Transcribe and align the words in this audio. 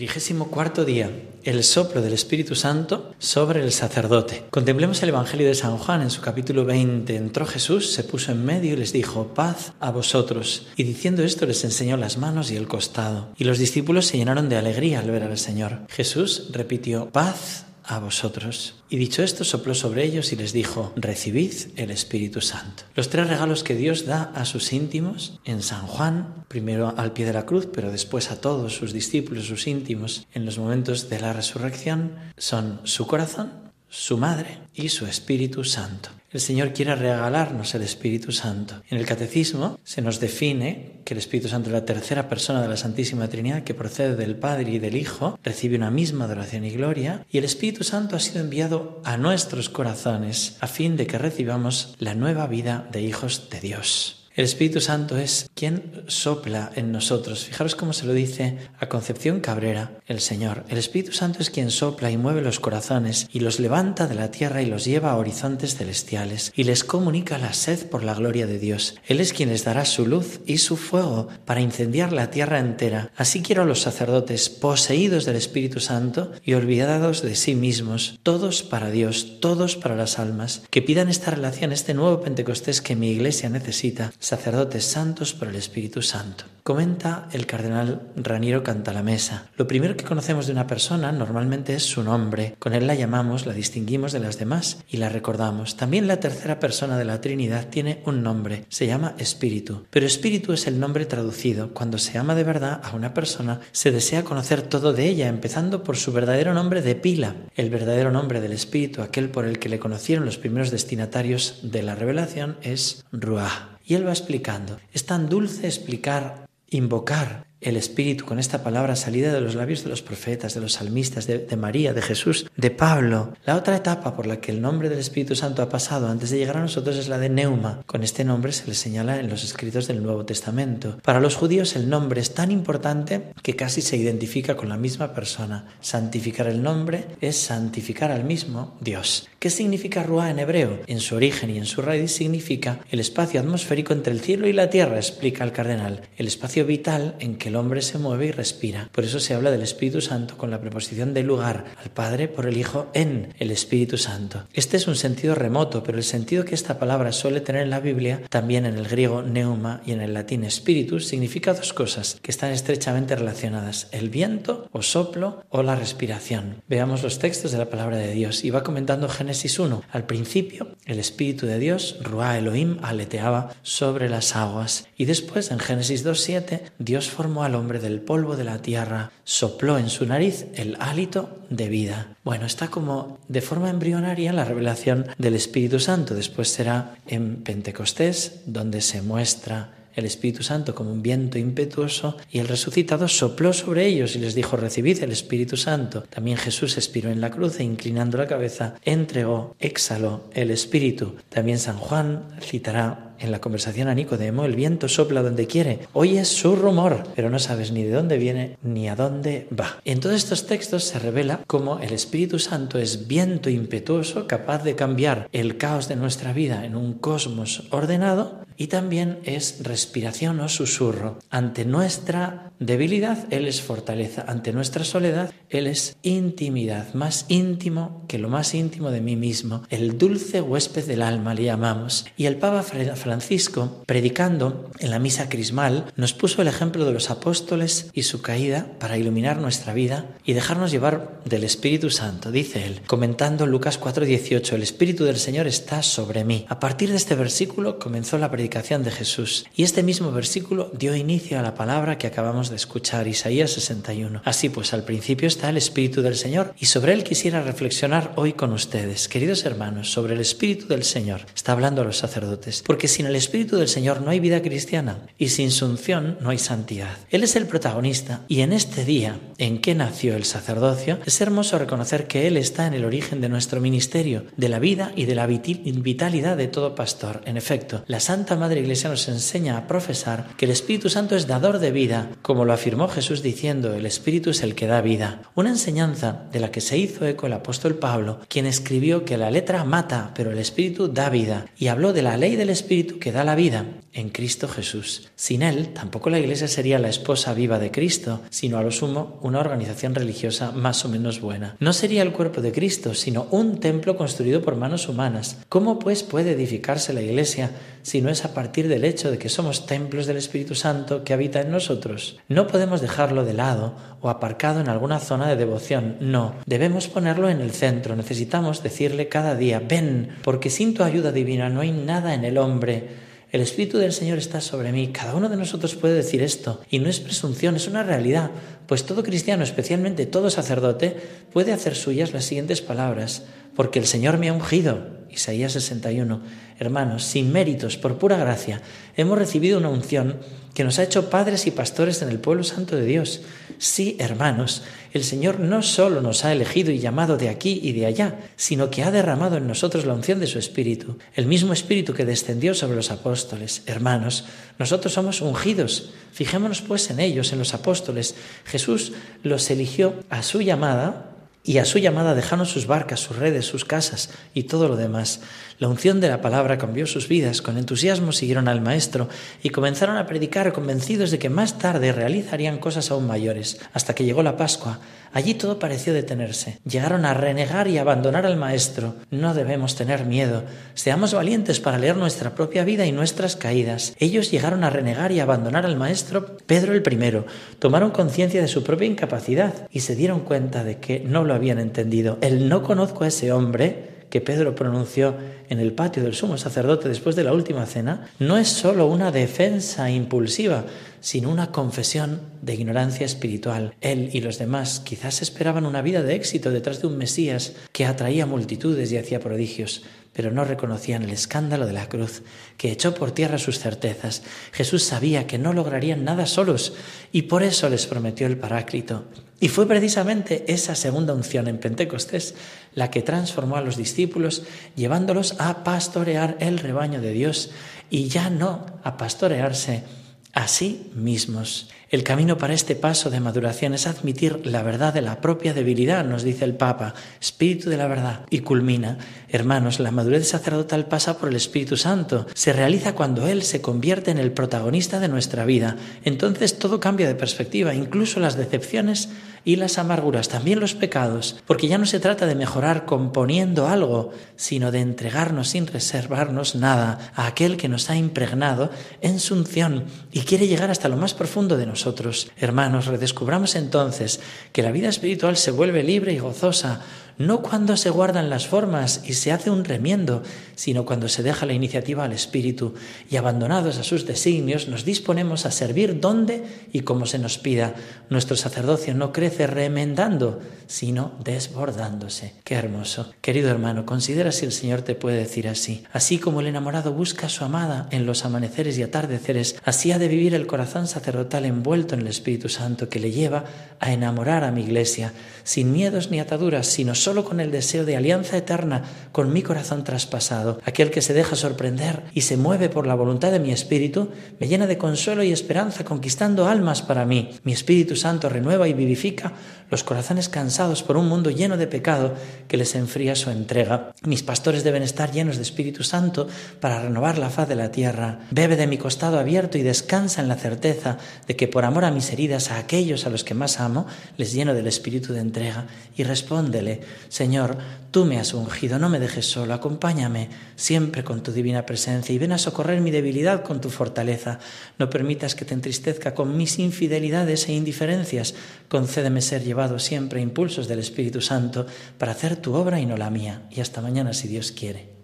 Trigésimo 0.00 0.48
cuarto 0.48 0.86
día. 0.86 1.10
El 1.44 1.62
soplo 1.62 2.00
del 2.00 2.14
Espíritu 2.14 2.54
Santo 2.54 3.12
sobre 3.18 3.62
el 3.62 3.70
sacerdote. 3.70 4.44
Contemplemos 4.48 5.02
el 5.02 5.10
Evangelio 5.10 5.46
de 5.46 5.54
San 5.54 5.76
Juan 5.76 6.00
en 6.00 6.08
su 6.08 6.22
capítulo 6.22 6.64
20. 6.64 7.14
Entró 7.14 7.44
Jesús, 7.44 7.92
se 7.92 8.02
puso 8.02 8.32
en 8.32 8.42
medio 8.42 8.72
y 8.72 8.76
les 8.76 8.94
dijo, 8.94 9.34
paz 9.34 9.74
a 9.78 9.90
vosotros. 9.90 10.68
Y 10.74 10.84
diciendo 10.84 11.22
esto 11.22 11.44
les 11.44 11.64
enseñó 11.64 11.98
las 11.98 12.16
manos 12.16 12.50
y 12.50 12.56
el 12.56 12.66
costado. 12.66 13.28
Y 13.36 13.44
los 13.44 13.58
discípulos 13.58 14.06
se 14.06 14.16
llenaron 14.16 14.48
de 14.48 14.56
alegría 14.56 15.00
al 15.00 15.10
ver 15.10 15.24
al 15.24 15.36
Señor. 15.36 15.80
Jesús 15.90 16.48
repitió, 16.50 17.10
paz 17.10 17.66
a 17.90 17.98
vosotros. 17.98 18.76
Y 18.88 18.96
dicho 18.96 19.22
esto, 19.22 19.44
sopló 19.44 19.74
sobre 19.74 20.04
ellos 20.04 20.32
y 20.32 20.36
les 20.36 20.52
dijo, 20.52 20.92
recibid 20.96 21.52
el 21.76 21.90
Espíritu 21.90 22.40
Santo. 22.40 22.84
Los 22.94 23.10
tres 23.10 23.28
regalos 23.28 23.64
que 23.64 23.74
Dios 23.74 24.06
da 24.06 24.32
a 24.34 24.44
sus 24.44 24.72
íntimos 24.72 25.40
en 25.44 25.62
San 25.62 25.86
Juan, 25.86 26.44
primero 26.48 26.94
al 26.96 27.12
pie 27.12 27.26
de 27.26 27.32
la 27.32 27.46
cruz, 27.46 27.66
pero 27.72 27.90
después 27.90 28.30
a 28.30 28.40
todos 28.40 28.74
sus 28.74 28.92
discípulos, 28.92 29.46
sus 29.46 29.66
íntimos, 29.66 30.26
en 30.32 30.46
los 30.46 30.58
momentos 30.58 31.10
de 31.10 31.20
la 31.20 31.32
resurrección, 31.32 32.14
son 32.36 32.80
su 32.84 33.06
corazón, 33.06 33.52
su 33.88 34.16
Madre 34.16 34.58
y 34.72 34.88
su 34.90 35.06
Espíritu 35.06 35.64
Santo. 35.64 36.10
El 36.32 36.40
Señor 36.40 36.72
quiere 36.72 36.94
regalarnos 36.94 37.74
el 37.74 37.82
Espíritu 37.82 38.30
Santo. 38.30 38.82
En 38.88 38.98
el 38.98 39.06
Catecismo 39.06 39.80
se 39.82 40.00
nos 40.00 40.20
define 40.20 41.00
que 41.04 41.14
el 41.14 41.18
Espíritu 41.18 41.48
Santo 41.48 41.70
es 41.70 41.72
la 41.72 41.84
tercera 41.84 42.28
persona 42.28 42.62
de 42.62 42.68
la 42.68 42.76
Santísima 42.76 43.26
Trinidad 43.26 43.64
que 43.64 43.74
procede 43.74 44.14
del 44.14 44.36
Padre 44.36 44.70
y 44.70 44.78
del 44.78 44.96
Hijo, 44.96 45.40
recibe 45.42 45.74
una 45.76 45.90
misma 45.90 46.26
adoración 46.26 46.64
y 46.64 46.70
gloria, 46.70 47.26
y 47.32 47.38
el 47.38 47.44
Espíritu 47.44 47.82
Santo 47.82 48.14
ha 48.14 48.20
sido 48.20 48.40
enviado 48.40 49.02
a 49.04 49.16
nuestros 49.16 49.68
corazones 49.70 50.56
a 50.60 50.68
fin 50.68 50.96
de 50.96 51.08
que 51.08 51.18
recibamos 51.18 51.96
la 51.98 52.14
nueva 52.14 52.46
vida 52.46 52.88
de 52.92 53.02
hijos 53.02 53.50
de 53.50 53.60
Dios. 53.60 54.19
El 54.36 54.44
Espíritu 54.44 54.80
Santo 54.80 55.18
es 55.18 55.50
quien 55.54 56.04
sopla 56.06 56.70
en 56.76 56.92
nosotros. 56.92 57.46
Fijaros 57.46 57.74
cómo 57.74 57.92
se 57.92 58.06
lo 58.06 58.12
dice 58.12 58.58
a 58.78 58.88
Concepción 58.88 59.40
Cabrera 59.40 59.98
el 60.06 60.20
Señor. 60.20 60.64
El 60.68 60.78
Espíritu 60.78 61.12
Santo 61.12 61.40
es 61.40 61.50
quien 61.50 61.72
sopla 61.72 62.12
y 62.12 62.16
mueve 62.16 62.40
los 62.40 62.60
corazones 62.60 63.28
y 63.32 63.40
los 63.40 63.58
levanta 63.58 64.06
de 64.06 64.14
la 64.14 64.30
tierra 64.30 64.62
y 64.62 64.66
los 64.66 64.84
lleva 64.84 65.10
a 65.10 65.16
horizontes 65.16 65.74
celestiales 65.74 66.52
y 66.54 66.62
les 66.62 66.84
comunica 66.84 67.38
la 67.38 67.52
sed 67.52 67.88
por 67.88 68.04
la 68.04 68.14
gloria 68.14 68.46
de 68.46 68.60
Dios. 68.60 68.94
Él 69.08 69.18
es 69.18 69.32
quien 69.32 69.48
les 69.48 69.64
dará 69.64 69.84
su 69.84 70.06
luz 70.06 70.40
y 70.46 70.58
su 70.58 70.76
fuego 70.76 71.26
para 71.44 71.60
incendiar 71.60 72.12
la 72.12 72.30
tierra 72.30 72.60
entera. 72.60 73.10
Así 73.16 73.42
quiero 73.42 73.62
a 73.62 73.66
los 73.66 73.80
sacerdotes 73.80 74.48
poseídos 74.48 75.24
del 75.24 75.36
Espíritu 75.36 75.80
Santo 75.80 76.30
y 76.44 76.54
olvidados 76.54 77.22
de 77.22 77.34
sí 77.34 77.56
mismos, 77.56 78.20
todos 78.22 78.62
para 78.62 78.92
Dios, 78.92 79.40
todos 79.40 79.74
para 79.74 79.96
las 79.96 80.20
almas, 80.20 80.62
que 80.70 80.82
pidan 80.82 81.08
esta 81.08 81.32
relación, 81.32 81.72
este 81.72 81.94
nuevo 81.94 82.20
Pentecostés 82.20 82.80
que 82.80 82.94
mi 82.94 83.10
iglesia 83.10 83.48
necesita 83.48 84.12
sacerdotes 84.20 84.84
santos 84.84 85.34
por 85.34 85.48
el 85.48 85.56
Espíritu 85.56 86.02
Santo. 86.02 86.44
Comenta 86.62 87.28
el 87.32 87.46
cardenal 87.46 88.12
Raniero 88.16 88.62
Cantalamesa. 88.62 89.48
Lo 89.56 89.66
primero 89.66 89.96
que 89.96 90.04
conocemos 90.04 90.46
de 90.46 90.52
una 90.52 90.66
persona 90.66 91.10
normalmente 91.10 91.74
es 91.74 91.82
su 91.82 92.04
nombre. 92.04 92.54
Con 92.58 92.74
él 92.74 92.86
la 92.86 92.94
llamamos, 92.94 93.46
la 93.46 93.54
distinguimos 93.54 94.12
de 94.12 94.20
las 94.20 94.38
demás 94.38 94.78
y 94.88 94.98
la 94.98 95.08
recordamos. 95.08 95.76
También 95.76 96.06
la 96.06 96.20
tercera 96.20 96.60
persona 96.60 96.98
de 96.98 97.06
la 97.06 97.20
Trinidad 97.20 97.68
tiene 97.70 98.02
un 98.04 98.22
nombre. 98.22 98.66
Se 98.68 98.86
llama 98.86 99.14
Espíritu. 99.18 99.86
Pero 99.90 100.06
Espíritu 100.06 100.52
es 100.52 100.66
el 100.66 100.78
nombre 100.78 101.06
traducido. 101.06 101.72
Cuando 101.72 101.98
se 101.98 102.18
ama 102.18 102.34
de 102.34 102.44
verdad 102.44 102.80
a 102.84 102.94
una 102.94 103.14
persona, 103.14 103.60
se 103.72 103.90
desea 103.90 104.22
conocer 104.22 104.62
todo 104.62 104.92
de 104.92 105.08
ella, 105.08 105.28
empezando 105.28 105.82
por 105.82 105.96
su 105.96 106.12
verdadero 106.12 106.52
nombre 106.52 106.82
de 106.82 106.94
pila. 106.94 107.36
El 107.56 107.70
verdadero 107.70 108.12
nombre 108.12 108.40
del 108.40 108.52
Espíritu, 108.52 109.00
aquel 109.00 109.30
por 109.30 109.46
el 109.46 109.58
que 109.58 109.70
le 109.70 109.78
conocieron 109.78 110.26
los 110.26 110.38
primeros 110.38 110.70
destinatarios 110.70 111.60
de 111.62 111.82
la 111.82 111.94
revelación, 111.94 112.58
es 112.62 113.04
Ruah. 113.12 113.79
Y 113.90 113.96
él 113.96 114.06
va 114.06 114.12
explicando. 114.12 114.78
Es 114.92 115.04
tan 115.04 115.28
dulce 115.28 115.66
explicar, 115.66 116.48
invocar 116.68 117.49
el 117.60 117.76
Espíritu 117.76 118.24
con 118.24 118.38
esta 118.38 118.62
palabra 118.62 118.96
salida 118.96 119.32
de 119.32 119.40
los 119.40 119.54
labios 119.54 119.84
de 119.84 119.90
los 119.90 120.02
profetas, 120.02 120.54
de 120.54 120.60
los 120.60 120.74
salmistas, 120.74 121.26
de, 121.26 121.56
María, 121.56 121.92
de 121.92 122.02
Jesús, 122.02 122.50
de 122.56 122.70
Pablo. 122.70 123.34
La 123.44 123.56
otra 123.56 123.76
etapa 123.76 124.16
por 124.16 124.26
la 124.26 124.40
que 124.40 124.50
el 124.50 124.62
nombre 124.62 124.88
del 124.88 124.98
Espíritu 124.98 125.34
Santo 125.34 125.62
ha 125.62 125.68
pasado 125.68 126.08
antes 126.08 126.30
de 126.30 126.38
llegar 126.38 126.56
a 126.56 126.62
nosotros 126.62 126.96
es 126.96 127.08
la 127.08 127.18
de 127.18 127.28
Neuma. 127.28 127.82
Con 127.86 128.02
este 128.02 128.24
nombre 128.24 128.52
se 128.52 128.66
le 128.66 128.74
señala 128.74 129.20
en 129.20 129.28
los 129.28 129.44
escritos 129.44 129.88
del 129.88 130.02
Nuevo 130.02 130.24
Testamento. 130.24 130.98
Para 131.02 131.20
los 131.20 131.36
judíos 131.36 131.76
el 131.76 131.88
nombre 131.90 132.20
es 132.20 132.34
tan 132.34 132.50
importante 132.50 133.32
que 133.42 133.56
casi 133.56 133.82
se 133.82 133.96
identifica 133.96 134.56
con 134.56 134.68
la 134.68 134.78
misma 134.78 135.12
persona. 135.12 135.66
Santificar 135.80 136.46
el 136.46 136.62
nombre 136.62 137.04
es 137.20 137.36
santificar 137.36 138.10
al 138.10 138.24
mismo 138.24 138.76
Dios. 138.80 139.28
¿Qué 139.38 139.50
significa 139.50 140.02
Ruah 140.02 140.30
en 140.30 140.38
hebreo? 140.38 140.80
En 140.86 141.00
su 141.00 141.16
origen 141.16 141.50
y 141.50 141.58
en 141.58 141.66
su 141.66 141.82
raíz 141.82 142.12
significa 142.12 142.80
el 142.90 143.00
espacio 143.00 143.40
atmosférico 143.40 143.92
entre 143.92 144.12
el 144.12 144.20
cielo 144.20 144.48
y 144.48 144.52
la 144.52 144.70
tierra, 144.70 144.96
explica 144.96 145.44
el 145.44 145.52
cardenal. 145.52 146.02
El 146.16 146.26
espacio 146.26 146.66
vital 146.66 147.16
en 147.20 147.36
que 147.36 147.49
el 147.50 147.56
hombre 147.56 147.82
se 147.82 147.98
mueve 147.98 148.26
y 148.26 148.30
respira. 148.30 148.88
Por 148.92 149.02
eso 149.02 149.18
se 149.18 149.34
habla 149.34 149.50
del 149.50 149.62
Espíritu 149.62 150.00
Santo 150.00 150.38
con 150.38 150.52
la 150.52 150.60
preposición 150.60 151.14
de 151.14 151.24
lugar 151.24 151.64
al 151.82 151.90
Padre 151.90 152.28
por 152.28 152.46
el 152.46 152.56
Hijo 152.56 152.86
en 152.94 153.34
el 153.40 153.50
Espíritu 153.50 153.98
Santo. 153.98 154.44
Este 154.54 154.76
es 154.76 154.86
un 154.86 154.94
sentido 154.94 155.34
remoto, 155.34 155.82
pero 155.82 155.98
el 155.98 156.04
sentido 156.04 156.44
que 156.44 156.54
esta 156.54 156.78
palabra 156.78 157.10
suele 157.10 157.40
tener 157.40 157.62
en 157.62 157.70
la 157.70 157.80
Biblia, 157.80 158.22
también 158.30 158.66
en 158.66 158.78
el 158.78 158.86
griego 158.86 159.22
neuma 159.22 159.82
y 159.84 159.90
en 159.90 160.00
el 160.00 160.14
latín 160.14 160.48
spiritus, 160.48 161.08
significa 161.08 161.52
dos 161.52 161.72
cosas 161.72 162.18
que 162.22 162.30
están 162.30 162.52
estrechamente 162.52 163.16
relacionadas, 163.16 163.88
el 163.90 164.10
viento 164.10 164.68
o 164.70 164.82
soplo 164.82 165.42
o 165.48 165.64
la 165.64 165.74
respiración. 165.74 166.62
Veamos 166.68 167.02
los 167.02 167.18
textos 167.18 167.50
de 167.50 167.58
la 167.58 167.68
palabra 167.68 167.96
de 167.96 168.12
Dios 168.12 168.44
y 168.44 168.50
va 168.50 168.62
comentando 168.62 169.08
Génesis 169.08 169.58
1. 169.58 169.82
Al 169.90 170.06
principio, 170.06 170.76
el 170.86 171.00
Espíritu 171.00 171.46
de 171.46 171.58
Dios, 171.58 171.98
Ruah 172.00 172.38
Elohim, 172.38 172.78
aleteaba 172.82 173.56
sobre 173.62 174.08
las 174.08 174.36
aguas 174.36 174.86
y 174.96 175.06
después 175.06 175.50
en 175.50 175.58
Génesis 175.58 176.06
2.7, 176.06 176.60
Dios 176.78 177.10
formó 177.10 177.39
al 177.42 177.54
hombre 177.54 177.78
del 177.78 178.00
polvo 178.00 178.36
de 178.36 178.44
la 178.44 178.62
tierra, 178.62 179.10
sopló 179.24 179.78
en 179.78 179.90
su 179.90 180.06
nariz 180.06 180.46
el 180.54 180.76
hálito 180.80 181.38
de 181.50 181.68
vida. 181.68 182.16
Bueno, 182.24 182.46
está 182.46 182.68
como 182.68 183.18
de 183.28 183.40
forma 183.40 183.70
embrionaria 183.70 184.32
la 184.32 184.44
revelación 184.44 185.06
del 185.18 185.34
Espíritu 185.34 185.80
Santo. 185.80 186.14
Después 186.14 186.48
será 186.48 186.96
en 187.06 187.42
Pentecostés, 187.42 188.40
donde 188.46 188.80
se 188.80 189.02
muestra 189.02 189.72
el 189.94 190.06
Espíritu 190.06 190.42
Santo 190.42 190.74
como 190.74 190.92
un 190.92 191.02
viento 191.02 191.38
impetuoso 191.38 192.16
y 192.30 192.38
el 192.38 192.48
resucitado 192.48 193.08
sopló 193.08 193.52
sobre 193.52 193.86
ellos 193.86 194.16
y 194.16 194.18
les 194.18 194.34
dijo, 194.34 194.56
recibid 194.56 195.02
el 195.02 195.12
Espíritu 195.12 195.56
Santo. 195.56 196.02
También 196.08 196.36
Jesús 196.36 196.76
expiró 196.76 197.10
en 197.10 197.20
la 197.20 197.30
cruz 197.30 197.60
e 197.60 197.64
inclinando 197.64 198.18
la 198.18 198.26
cabeza 198.26 198.74
entregó, 198.84 199.56
exhaló 199.58 200.24
el 200.32 200.50
Espíritu. 200.50 201.16
También 201.28 201.58
San 201.58 201.76
Juan 201.76 202.28
citará 202.40 203.09
en 203.20 203.30
la 203.30 203.40
conversación 203.40 203.88
a 203.88 203.94
Nicodemo, 203.94 204.44
el 204.44 204.56
viento 204.56 204.88
sopla 204.88 205.22
donde 205.22 205.46
quiere, 205.46 205.80
oyes 205.92 206.28
su 206.28 206.56
rumor, 206.56 207.04
pero 207.14 207.30
no 207.30 207.38
sabes 207.38 207.72
ni 207.72 207.82
de 207.84 207.92
dónde 207.92 208.18
viene 208.18 208.56
ni 208.62 208.88
a 208.88 208.96
dónde 208.96 209.46
va. 209.58 209.80
En 209.84 210.00
todos 210.00 210.16
estos 210.16 210.46
textos 210.46 210.84
se 210.84 210.98
revela 210.98 211.40
cómo 211.46 211.78
el 211.80 211.92
Espíritu 211.92 212.38
Santo 212.38 212.78
es 212.78 213.06
viento 213.06 213.50
impetuoso 213.50 214.26
capaz 214.26 214.64
de 214.64 214.74
cambiar 214.74 215.28
el 215.32 215.56
caos 215.56 215.88
de 215.88 215.96
nuestra 215.96 216.32
vida 216.32 216.64
en 216.64 216.76
un 216.76 216.94
cosmos 216.94 217.68
ordenado 217.70 218.40
y 218.56 218.66
también 218.66 219.20
es 219.24 219.62
respiración 219.62 220.38
o 220.40 220.48
susurro. 220.48 221.18
Ante 221.30 221.64
nuestra 221.64 222.49
debilidad, 222.60 223.26
Él 223.32 223.48
es 223.48 223.60
fortaleza. 223.60 224.24
Ante 224.28 224.52
nuestra 224.52 224.84
soledad, 224.84 225.32
Él 225.48 225.66
es 225.66 225.96
intimidad, 226.02 226.94
más 226.94 227.24
íntimo 227.28 228.04
que 228.06 228.18
lo 228.18 228.28
más 228.28 228.54
íntimo 228.54 228.90
de 228.90 229.00
mí 229.00 229.16
mismo. 229.16 229.62
El 229.70 229.98
dulce 229.98 230.40
huésped 230.40 230.84
del 230.84 231.02
alma 231.02 231.34
le 231.34 231.44
llamamos. 231.44 232.06
Y 232.16 232.26
el 232.26 232.36
Papa 232.36 232.62
Francisco, 232.62 233.82
predicando 233.86 234.70
en 234.78 234.90
la 234.90 234.98
misa 234.98 235.28
crismal, 235.28 235.86
nos 235.96 236.12
puso 236.12 236.42
el 236.42 236.48
ejemplo 236.48 236.84
de 236.84 236.92
los 236.92 237.10
apóstoles 237.10 237.90
y 237.94 238.04
su 238.04 238.20
caída 238.20 238.66
para 238.78 238.98
iluminar 238.98 239.38
nuestra 239.38 239.72
vida 239.72 240.06
y 240.24 240.34
dejarnos 240.34 240.70
llevar 240.70 241.20
del 241.24 241.44
Espíritu 241.44 241.90
Santo. 241.90 242.30
Dice 242.30 242.66
él, 242.66 242.82
comentando 242.86 243.46
Lucas 243.46 243.80
4:18, 243.80 244.54
el 244.54 244.62
Espíritu 244.62 245.04
del 245.04 245.16
Señor 245.16 245.46
está 245.46 245.82
sobre 245.82 246.24
mí. 246.24 246.44
A 246.48 246.60
partir 246.60 246.90
de 246.90 246.96
este 246.96 247.14
versículo 247.14 247.78
comenzó 247.78 248.18
la 248.18 248.30
predicación 248.30 248.84
de 248.84 248.90
Jesús 248.90 249.46
y 249.56 249.62
este 249.62 249.82
mismo 249.82 250.12
versículo 250.12 250.70
dio 250.76 250.94
inicio 250.94 251.38
a 251.38 251.42
la 251.42 251.54
palabra 251.54 251.96
que 251.96 252.06
acabamos 252.06 252.49
de 252.50 252.56
escuchar, 252.56 253.08
Isaías 253.08 253.50
61. 253.50 254.22
Así 254.24 254.48
pues, 254.48 254.72
al 254.72 254.84
principio 254.84 255.26
está 255.26 255.48
el 255.48 255.56
Espíritu 255.56 256.02
del 256.02 256.16
Señor 256.16 256.54
y 256.58 256.66
sobre 256.66 256.92
él 256.92 257.02
quisiera 257.02 257.42
reflexionar 257.42 258.12
hoy 258.16 258.34
con 258.34 258.52
ustedes, 258.52 259.08
queridos 259.08 259.44
hermanos, 259.44 259.90
sobre 259.90 260.14
el 260.14 260.20
Espíritu 260.20 260.68
del 260.68 260.84
Señor. 260.84 261.22
Está 261.34 261.52
hablando 261.52 261.82
a 261.82 261.84
los 261.84 261.98
sacerdotes, 261.98 262.62
porque 262.64 262.86
si 262.86 263.00
sin 263.00 263.06
el 263.06 263.16
Espíritu 263.16 263.56
del 263.56 263.68
Señor 263.68 264.02
no 264.02 264.10
hay 264.10 264.20
vida 264.20 264.42
cristiana 264.42 264.98
y 265.16 265.30
sin 265.30 265.50
su 265.50 265.64
unción 265.64 266.18
no 266.20 266.28
hay 266.28 266.36
santidad. 266.36 266.98
Él 267.08 267.22
es 267.22 267.34
el 267.34 267.46
protagonista 267.46 268.20
y 268.28 268.42
en 268.42 268.52
este 268.52 268.84
día 268.84 269.18
en 269.38 269.62
que 269.62 269.74
nació 269.74 270.16
el 270.16 270.24
sacerdocio 270.24 270.98
es 271.06 271.18
hermoso 271.22 271.58
reconocer 271.58 272.06
que 272.06 272.26
Él 272.26 272.36
está 272.36 272.66
en 272.66 272.74
el 272.74 272.84
origen 272.84 273.22
de 273.22 273.30
nuestro 273.30 273.60
ministerio, 273.60 274.24
de 274.36 274.50
la 274.50 274.58
vida 274.58 274.92
y 274.96 275.06
de 275.06 275.14
la 275.14 275.26
vitalidad 275.26 276.36
de 276.36 276.48
todo 276.48 276.74
pastor. 276.74 277.22
En 277.24 277.38
efecto, 277.38 277.82
la 277.86 278.00
Santa 278.00 278.36
Madre 278.36 278.60
Iglesia 278.60 278.90
nos 278.90 279.08
enseña 279.08 279.56
a 279.56 279.66
profesar 279.66 280.26
que 280.36 280.44
el 280.44 280.50
Espíritu 280.50 280.90
Santo 280.90 281.16
es 281.16 281.26
dador 281.26 281.58
de 281.58 281.70
vida, 281.70 282.10
como 282.20 282.39
como 282.40 282.46
lo 282.46 282.54
afirmó 282.54 282.88
Jesús 282.88 283.22
diciendo, 283.22 283.74
el 283.74 283.84
Espíritu 283.84 284.30
es 284.30 284.42
el 284.42 284.54
que 284.54 284.66
da 284.66 284.80
vida. 284.80 285.20
Una 285.34 285.50
enseñanza 285.50 286.22
de 286.32 286.40
la 286.40 286.50
que 286.50 286.62
se 286.62 286.78
hizo 286.78 287.06
eco 287.06 287.26
el 287.26 287.34
apóstol 287.34 287.74
Pablo, 287.74 288.20
quien 288.28 288.46
escribió 288.46 289.04
que 289.04 289.18
la 289.18 289.30
letra 289.30 289.62
mata, 289.64 290.12
pero 290.14 290.30
el 290.30 290.38
Espíritu 290.38 290.88
da 290.88 291.10
vida, 291.10 291.44
y 291.58 291.66
habló 291.66 291.92
de 291.92 292.00
la 292.00 292.16
ley 292.16 292.36
del 292.36 292.48
Espíritu 292.48 292.98
que 292.98 293.12
da 293.12 293.24
la 293.24 293.34
vida 293.34 293.66
en 293.92 294.08
Cristo 294.08 294.48
Jesús. 294.48 295.10
Sin 295.16 295.42
él, 295.42 295.74
tampoco 295.74 296.10
la 296.10 296.18
Iglesia 296.18 296.48
sería 296.48 296.78
la 296.78 296.88
esposa 296.88 297.34
viva 297.34 297.58
de 297.58 297.70
Cristo, 297.70 298.22
sino 298.30 298.56
a 298.56 298.62
lo 298.62 298.70
sumo 298.70 299.18
una 299.22 299.40
organización 299.40 299.94
religiosa 299.94 300.52
más 300.52 300.84
o 300.84 300.88
menos 300.88 301.20
buena. 301.20 301.56
No 301.60 301.72
sería 301.72 302.02
el 302.02 302.12
cuerpo 302.12 302.40
de 302.40 302.52
Cristo, 302.52 302.94
sino 302.94 303.26
un 303.30 303.60
templo 303.60 303.96
construido 303.96 304.42
por 304.42 304.56
manos 304.56 304.88
humanas. 304.88 305.38
¿Cómo 305.48 305.78
pues 305.78 306.02
puede 306.02 306.32
edificarse 306.32 306.92
la 306.92 307.02
Iglesia 307.02 307.50
si 307.82 308.00
no 308.00 308.10
es 308.10 308.24
a 308.24 308.32
partir 308.32 308.68
del 308.68 308.84
hecho 308.84 309.10
de 309.10 309.18
que 309.18 309.28
somos 309.28 309.66
templos 309.66 310.06
del 310.06 310.16
Espíritu 310.16 310.54
Santo 310.54 311.04
que 311.04 311.12
habita 311.12 311.40
en 311.40 311.50
nosotros? 311.50 312.18
No 312.30 312.46
podemos 312.46 312.80
dejarlo 312.80 313.26
de 313.26 313.34
lado 313.34 313.74
o 314.00 314.08
aparcado 314.08 314.60
en 314.60 314.70
alguna 314.70 315.00
zona 315.00 315.28
de 315.28 315.36
devoción. 315.36 315.98
No, 316.00 316.36
debemos 316.46 316.88
ponerlo 316.88 317.28
en 317.28 317.42
el 317.42 317.50
centro. 317.50 317.94
Necesitamos 317.94 318.62
decirle 318.62 319.08
cada 319.08 319.34
día, 319.34 319.60
ven, 319.60 320.16
porque 320.22 320.48
sin 320.48 320.72
tu 320.72 320.82
ayuda 320.82 321.12
divina 321.12 321.50
no 321.50 321.60
hay 321.60 321.72
nada 321.72 322.14
en 322.14 322.24
el 322.24 322.38
hombre 322.38 323.10
el 323.32 323.42
Espíritu 323.42 323.78
del 323.78 323.92
Señor 323.92 324.18
está 324.18 324.40
sobre 324.40 324.72
mí. 324.72 324.88
Cada 324.88 325.14
uno 325.14 325.28
de 325.28 325.36
nosotros 325.36 325.76
puede 325.76 325.94
decir 325.94 326.20
esto. 326.20 326.60
Y 326.68 326.80
no 326.80 326.88
es 326.88 326.98
presunción, 326.98 327.54
es 327.54 327.68
una 327.68 327.84
realidad. 327.84 328.32
Pues 328.66 328.84
todo 328.84 329.04
cristiano, 329.04 329.44
especialmente 329.44 330.06
todo 330.06 330.30
sacerdote, 330.30 330.96
puede 331.32 331.52
hacer 331.52 331.76
suyas 331.76 332.12
las 332.12 332.24
siguientes 332.24 332.60
palabras. 332.60 333.22
Porque 333.54 333.78
el 333.78 333.86
Señor 333.86 334.18
me 334.18 334.30
ha 334.30 334.32
ungido. 334.32 334.99
Isaías 335.12 335.52
61. 335.52 336.20
Hermanos, 336.58 337.04
sin 337.04 337.32
méritos, 337.32 337.76
por 337.76 337.98
pura 337.98 338.16
gracia, 338.16 338.60
hemos 338.96 339.18
recibido 339.18 339.58
una 339.58 339.70
unción 339.70 340.18
que 340.54 340.64
nos 340.64 340.78
ha 340.78 340.82
hecho 340.82 341.08
padres 341.08 341.46
y 341.46 341.52
pastores 341.52 342.02
en 342.02 342.08
el 342.08 342.18
pueblo 342.18 342.42
santo 342.42 342.76
de 342.76 342.84
Dios. 342.84 343.22
Sí, 343.58 343.96
hermanos, 343.98 344.62
el 344.92 345.04
Señor 345.04 345.38
no 345.38 345.62
solo 345.62 346.00
nos 346.00 346.24
ha 346.24 346.32
elegido 346.32 346.72
y 346.72 346.78
llamado 346.78 347.16
de 347.16 347.28
aquí 347.28 347.60
y 347.62 347.72
de 347.72 347.86
allá, 347.86 348.18
sino 348.36 348.70
que 348.70 348.82
ha 348.82 348.90
derramado 348.90 349.36
en 349.36 349.46
nosotros 349.46 349.86
la 349.86 349.94
unción 349.94 350.18
de 350.18 350.26
su 350.26 350.38
Espíritu, 350.38 350.98
el 351.14 351.26
mismo 351.26 351.52
Espíritu 351.52 351.94
que 351.94 352.04
descendió 352.04 352.54
sobre 352.54 352.76
los 352.76 352.90
apóstoles. 352.90 353.62
Hermanos, 353.66 354.24
nosotros 354.58 354.92
somos 354.92 355.22
ungidos. 355.22 355.90
Fijémonos 356.12 356.62
pues 356.62 356.90
en 356.90 357.00
ellos, 357.00 357.32
en 357.32 357.38
los 357.38 357.54
apóstoles. 357.54 358.16
Jesús 358.44 358.92
los 359.22 359.48
eligió 359.50 359.94
a 360.10 360.22
su 360.22 360.42
llamada 360.42 361.09
y 361.42 361.58
a 361.58 361.64
su 361.64 361.78
llamada 361.78 362.14
dejaron 362.14 362.46
sus 362.46 362.66
barcas, 362.66 363.00
sus 363.00 363.16
redes, 363.16 363.46
sus 363.46 363.64
casas 363.64 364.10
y 364.34 364.44
todo 364.44 364.68
lo 364.68 364.76
demás. 364.76 365.20
La 365.58 365.68
unción 365.68 366.00
de 366.00 366.08
la 366.08 366.22
palabra 366.22 366.58
cambió 366.58 366.86
sus 366.86 367.08
vidas, 367.08 367.42
con 367.42 367.58
entusiasmo 367.58 368.12
siguieron 368.12 368.48
al 368.48 368.60
Maestro 368.60 369.08
y 369.42 369.50
comenzaron 369.50 369.96
a 369.98 370.06
predicar 370.06 370.52
convencidos 370.52 371.10
de 371.10 371.18
que 371.18 371.28
más 371.28 371.58
tarde 371.58 371.92
realizarían 371.92 372.58
cosas 372.58 372.90
aún 372.90 373.06
mayores, 373.06 373.60
hasta 373.72 373.94
que 373.94 374.04
llegó 374.04 374.22
la 374.22 374.36
Pascua. 374.36 374.80
Allí 375.12 375.34
todo 375.34 375.58
pareció 375.58 375.92
detenerse. 375.92 376.60
Llegaron 376.64 377.04
a 377.04 377.14
renegar 377.14 377.66
y 377.66 377.78
abandonar 377.78 378.26
al 378.26 378.36
Maestro. 378.36 378.94
No 379.10 379.34
debemos 379.34 379.74
tener 379.74 380.06
miedo. 380.06 380.44
Seamos 380.74 381.12
valientes 381.12 381.58
para 381.58 381.78
leer 381.78 381.96
nuestra 381.96 382.36
propia 382.36 382.64
vida 382.64 382.86
y 382.86 382.92
nuestras 382.92 383.34
caídas. 383.34 383.94
Ellos 383.98 384.30
llegaron 384.30 384.62
a 384.62 384.70
renegar 384.70 385.10
y 385.10 385.18
abandonar 385.18 385.66
al 385.66 385.76
Maestro 385.76 386.36
Pedro 386.46 386.74
el 386.74 386.82
primero. 386.82 387.26
Tomaron 387.58 387.90
conciencia 387.90 388.40
de 388.40 388.46
su 388.46 388.62
propia 388.62 388.86
incapacidad 388.86 389.68
y 389.72 389.80
se 389.80 389.96
dieron 389.96 390.20
cuenta 390.20 390.62
de 390.62 390.78
que 390.78 391.00
no 391.00 391.24
lo 391.30 391.36
habían 391.36 391.60
entendido. 391.60 392.18
El 392.22 392.48
no 392.48 392.64
conozco 392.64 393.04
a 393.04 393.06
ese 393.06 393.32
hombre 393.32 394.00
que 394.10 394.20
Pedro 394.20 394.56
pronunció 394.56 395.14
en 395.48 395.60
el 395.60 395.72
patio 395.72 396.02
del 396.02 396.14
sumo 396.14 396.36
sacerdote 396.36 396.88
después 396.88 397.14
de 397.14 397.22
la 397.22 397.32
última 397.32 397.64
cena, 397.66 398.08
no 398.18 398.36
es 398.36 398.48
sólo 398.48 398.86
una 398.86 399.12
defensa 399.12 399.88
impulsiva, 399.90 400.64
sino 401.00 401.30
una 401.30 401.50
confesión 401.52 402.20
de 402.42 402.54
ignorancia 402.54 403.06
espiritual. 403.06 403.74
Él 403.80 404.10
y 404.12 404.20
los 404.20 404.38
demás 404.38 404.80
quizás 404.80 405.22
esperaban 405.22 405.66
una 405.66 405.82
vida 405.82 406.02
de 406.02 406.14
éxito 406.14 406.50
detrás 406.50 406.80
de 406.80 406.86
un 406.86 406.98
Mesías 406.98 407.54
que 407.72 407.86
atraía 407.86 408.26
multitudes 408.26 408.92
y 408.92 408.98
hacía 408.98 409.20
prodigios, 409.20 409.82
pero 410.12 410.30
no 410.30 410.44
reconocían 410.44 411.02
el 411.02 411.10
escándalo 411.10 411.66
de 411.66 411.72
la 411.72 411.88
cruz, 411.88 412.22
que 412.56 412.70
echó 412.70 412.94
por 412.94 413.12
tierra 413.12 413.38
sus 413.38 413.58
certezas. 413.58 414.22
Jesús 414.52 414.82
sabía 414.82 415.26
que 415.26 415.38
no 415.38 415.52
lograrían 415.52 416.04
nada 416.04 416.26
solos 416.26 416.74
y 417.12 417.22
por 417.22 417.42
eso 417.42 417.68
les 417.68 417.86
prometió 417.86 418.26
el 418.26 418.36
Paráclito. 418.36 419.04
Y 419.42 419.48
fue 419.48 419.66
precisamente 419.66 420.44
esa 420.52 420.74
segunda 420.74 421.14
unción 421.14 421.48
en 421.48 421.58
Pentecostés 421.58 422.34
la 422.74 422.90
que 422.90 423.00
transformó 423.00 423.56
a 423.56 423.62
los 423.62 423.78
discípulos, 423.78 424.42
llevándolos 424.76 425.36
a 425.38 425.64
pastorear 425.64 426.36
el 426.40 426.58
rebaño 426.58 427.00
de 427.00 427.12
Dios 427.12 427.50
y 427.88 428.08
ya 428.08 428.28
no 428.28 428.66
a 428.84 428.98
pastorearse 428.98 429.84
a 430.32 430.48
sí 430.48 430.90
mismos. 430.94 431.68
El 431.90 432.04
camino 432.04 432.38
para 432.38 432.54
este 432.54 432.76
paso 432.76 433.10
de 433.10 433.18
maduración 433.18 433.74
es 433.74 433.88
admitir 433.88 434.46
la 434.46 434.62
verdad 434.62 434.94
de 434.94 435.02
la 435.02 435.20
propia 435.20 435.54
debilidad, 435.54 436.04
nos 436.04 436.22
dice 436.22 436.44
el 436.44 436.54
Papa, 436.54 436.94
espíritu 437.20 437.68
de 437.68 437.76
la 437.76 437.88
verdad, 437.88 438.26
y 438.30 438.40
culmina. 438.40 438.98
Hermanos, 439.28 439.80
la 439.80 439.90
madurez 439.90 440.28
sacerdotal 440.28 440.86
pasa 440.86 441.18
por 441.18 441.30
el 441.30 441.36
Espíritu 441.36 441.76
Santo, 441.76 442.28
se 442.32 442.52
realiza 442.52 442.94
cuando 442.94 443.26
Él 443.26 443.42
se 443.42 443.60
convierte 443.60 444.12
en 444.12 444.18
el 444.18 444.30
protagonista 444.30 445.00
de 445.00 445.08
nuestra 445.08 445.44
vida. 445.44 445.76
Entonces 446.04 446.60
todo 446.60 446.78
cambia 446.78 447.08
de 447.08 447.16
perspectiva, 447.16 447.74
incluso 447.74 448.20
las 448.20 448.36
decepciones 448.36 449.08
y 449.44 449.56
las 449.56 449.78
amarguras, 449.78 450.28
también 450.28 450.60
los 450.60 450.74
pecados, 450.74 451.36
porque 451.46 451.66
ya 451.66 451.78
no 451.78 451.86
se 451.86 451.98
trata 452.00 452.26
de 452.26 452.34
mejorar 452.34 452.84
componiendo 452.84 453.66
algo, 453.66 454.12
sino 454.36 454.70
de 454.70 454.80
entregarnos 454.80 455.48
sin 455.48 455.66
reservarnos 455.66 456.54
nada 456.54 457.12
a 457.14 457.26
aquel 457.26 457.56
que 457.56 457.68
nos 457.68 457.90
ha 457.90 457.96
impregnado 457.96 458.70
en 459.00 459.18
su 459.18 459.34
unción 459.34 459.84
y 460.12 460.19
quiere 460.24 460.46
llegar 460.46 460.70
hasta 460.70 460.88
lo 460.88 460.96
más 460.96 461.14
profundo 461.14 461.56
de 461.56 461.66
nosotros. 461.66 462.30
Hermanos, 462.36 462.86
redescubramos 462.86 463.54
entonces 463.54 464.20
que 464.52 464.62
la 464.62 464.72
vida 464.72 464.88
espiritual 464.88 465.36
se 465.36 465.50
vuelve 465.50 465.82
libre 465.82 466.12
y 466.12 466.18
gozosa, 466.18 466.80
no 467.20 467.42
cuando 467.42 467.76
se 467.76 467.90
guardan 467.90 468.30
las 468.30 468.46
formas 468.46 469.02
y 469.04 469.12
se 469.12 469.30
hace 469.30 469.50
un 469.50 469.64
remiendo, 469.64 470.22
sino 470.54 470.86
cuando 470.86 471.06
se 471.06 471.22
deja 471.22 471.44
la 471.44 471.52
iniciativa 471.52 472.02
al 472.02 472.14
Espíritu 472.14 472.72
y 473.10 473.16
abandonados 473.16 473.76
a 473.76 473.84
sus 473.84 474.06
designios 474.06 474.68
nos 474.68 474.86
disponemos 474.86 475.44
a 475.44 475.50
servir 475.50 476.00
donde 476.00 476.42
y 476.72 476.80
como 476.80 477.04
se 477.04 477.18
nos 477.18 477.36
pida. 477.36 477.74
Nuestro 478.08 478.36
sacerdocio 478.36 478.94
no 478.94 479.12
crece 479.12 479.46
remendando, 479.46 480.40
sino 480.66 481.12
desbordándose. 481.22 482.32
Qué 482.42 482.54
hermoso. 482.54 483.12
Querido 483.20 483.50
hermano, 483.50 483.84
considera 483.84 484.32
si 484.32 484.46
el 484.46 484.52
Señor 484.52 484.80
te 484.80 484.94
puede 484.94 485.18
decir 485.18 485.46
así. 485.46 485.84
Así 485.92 486.18
como 486.18 486.40
el 486.40 486.46
enamorado 486.46 486.94
busca 486.94 487.26
a 487.26 487.30
su 487.30 487.44
amada 487.44 487.86
en 487.90 488.06
los 488.06 488.24
amaneceres 488.24 488.78
y 488.78 488.82
atardeceres, 488.82 489.56
así 489.62 489.92
ha 489.92 489.98
de 489.98 490.08
vivir 490.08 490.34
el 490.34 490.46
corazón 490.46 490.86
sacerdotal 490.86 491.44
envuelto 491.44 491.94
en 491.94 492.00
el 492.00 492.06
Espíritu 492.06 492.48
Santo 492.48 492.88
que 492.88 492.98
le 492.98 493.10
lleva 493.10 493.44
a 493.78 493.92
enamorar 493.92 494.42
a 494.42 494.52
mi 494.52 494.62
iglesia, 494.62 495.12
sin 495.44 495.72
miedos 495.72 496.10
ni 496.10 496.18
ataduras, 496.18 496.66
sino 496.66 496.94
solo 496.94 497.09
solo 497.10 497.24
con 497.24 497.40
el 497.40 497.50
deseo 497.50 497.84
de 497.84 497.96
alianza 497.96 498.36
eterna 498.36 498.84
con 499.10 499.32
mi 499.32 499.42
corazón 499.42 499.82
traspasado. 499.82 500.60
Aquel 500.64 500.92
que 500.92 501.02
se 501.02 501.12
deja 501.12 501.34
sorprender 501.34 502.04
y 502.14 502.20
se 502.20 502.36
mueve 502.36 502.68
por 502.68 502.86
la 502.86 502.94
voluntad 502.94 503.32
de 503.32 503.40
mi 503.40 503.50
espíritu, 503.50 504.10
me 504.38 504.46
llena 504.46 504.68
de 504.68 504.78
consuelo 504.78 505.24
y 505.24 505.32
esperanza, 505.32 505.84
conquistando 505.84 506.46
almas 506.46 506.82
para 506.82 507.04
mí. 507.04 507.30
Mi 507.42 507.52
Espíritu 507.52 507.96
Santo 507.96 508.28
renueva 508.28 508.68
y 508.68 508.74
vivifica 508.74 509.32
los 509.70 509.84
corazones 509.84 510.28
cansados 510.28 510.82
por 510.82 510.96
un 510.96 511.08
mundo 511.08 511.30
lleno 511.30 511.56
de 511.56 511.66
pecado 511.66 512.14
que 512.48 512.56
les 512.56 512.74
enfría 512.74 513.14
su 513.14 513.30
entrega. 513.30 513.92
Mis 514.02 514.22
pastores 514.22 514.64
deben 514.64 514.82
estar 514.82 515.12
llenos 515.12 515.36
de 515.36 515.42
Espíritu 515.42 515.84
Santo 515.84 516.26
para 516.60 516.82
renovar 516.82 517.18
la 517.18 517.30
faz 517.30 517.48
de 517.48 517.54
la 517.54 517.70
tierra. 517.70 518.20
Bebe 518.30 518.56
de 518.56 518.66
mi 518.66 518.78
costado 518.78 519.18
abierto 519.18 519.58
y 519.58 519.62
descansa 519.62 520.20
en 520.20 520.28
la 520.28 520.36
certeza 520.36 520.98
de 521.26 521.36
que 521.36 521.48
por 521.48 521.64
amor 521.64 521.84
a 521.84 521.92
mis 521.92 522.12
heridas, 522.12 522.50
a 522.50 522.58
aquellos 522.58 523.06
a 523.06 523.10
los 523.10 523.22
que 523.22 523.34
más 523.34 523.60
amo, 523.60 523.86
les 524.16 524.32
lleno 524.32 524.54
del 524.54 524.66
espíritu 524.66 525.12
de 525.12 525.20
entrega. 525.20 525.66
Y 525.96 526.02
respóndele, 526.02 526.80
Señor, 527.08 527.56
tú 527.92 528.04
me 528.04 528.18
has 528.18 528.34
ungido, 528.34 528.78
no 528.78 528.88
me 528.88 528.98
dejes 528.98 529.26
solo, 529.26 529.54
acompáñame 529.54 530.30
siempre 530.56 531.04
con 531.04 531.22
tu 531.22 531.32
divina 531.32 531.64
presencia 531.64 532.14
y 532.14 532.18
ven 532.18 532.32
a 532.32 532.38
socorrer 532.38 532.80
mi 532.80 532.90
debilidad 532.90 533.42
con 533.44 533.60
tu 533.60 533.70
fortaleza. 533.70 534.40
No 534.78 534.90
permitas 534.90 535.34
que 535.34 535.44
te 535.44 535.54
entristezca 535.54 536.14
con 536.14 536.36
mis 536.36 536.58
infidelidades 536.58 537.48
e 537.48 537.52
indiferencias. 537.52 538.34
Concédeme 538.68 539.20
ser 539.20 539.42
llevado 539.42 539.59
siempre 539.78 540.20
impulsos 540.20 540.68
del 540.68 540.78
Espíritu 540.78 541.20
Santo 541.20 541.66
para 541.98 542.12
hacer 542.12 542.36
tu 542.36 542.54
obra 542.54 542.80
y 542.80 542.86
no 542.86 542.96
la 542.96 543.10
mía. 543.10 543.42
Y 543.50 543.60
hasta 543.60 543.80
mañana 543.80 544.12
si 544.12 544.28
Dios 544.28 544.52
quiere. 544.52 545.00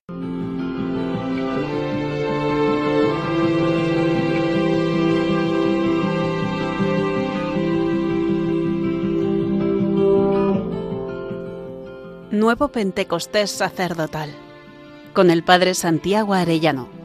Nuevo 12.30 12.68
Pentecostés 12.68 13.50
sacerdotal 13.50 14.30
con 15.14 15.30
el 15.30 15.42
Padre 15.42 15.74
Santiago 15.74 16.34
Arellano. 16.34 16.95